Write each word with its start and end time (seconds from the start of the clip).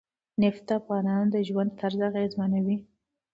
نفت 0.41 0.61
د 0.67 0.71
افغانانو 0.79 1.25
د 1.33 1.35
ژوند 1.47 1.71
طرز 1.79 1.99
اغېزمنوي. 2.09 2.77